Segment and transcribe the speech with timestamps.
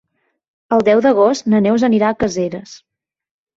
[0.77, 2.75] El deu d'agost na Neus anirà a Caseres.